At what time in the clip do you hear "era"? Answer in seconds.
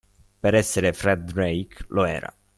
2.05-2.35